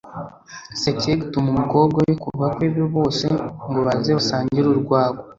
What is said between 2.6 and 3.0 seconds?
be